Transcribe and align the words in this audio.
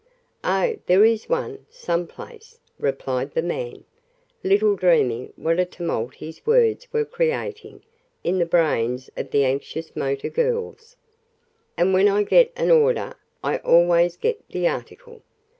"Oh, 0.43 0.77
there 0.87 1.05
is 1.05 1.29
one 1.29 1.67
some 1.69 2.07
place," 2.07 2.57
replied 2.79 3.35
the 3.35 3.43
man, 3.43 3.83
little 4.43 4.75
dreaming 4.75 5.31
what 5.35 5.59
a 5.59 5.65
tumult 5.65 6.15
his 6.15 6.43
words 6.43 6.87
were 6.91 7.05
creating 7.05 7.83
in 8.23 8.39
the 8.39 8.47
brains 8.47 9.11
of 9.15 9.29
the 9.29 9.45
anxious 9.45 9.95
motor 9.95 10.29
girls. 10.29 10.95
"And 11.77 11.93
when 11.93 12.07
I 12.07 12.23
get 12.23 12.51
an 12.55 12.71
order 12.71 13.13
I 13.43 13.57
always 13.59 14.17
get 14.17 14.43
the 14.49 14.67
article. 14.67 15.21